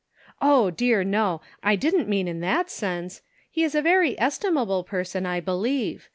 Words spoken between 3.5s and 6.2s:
He is a very estimable person, I believe.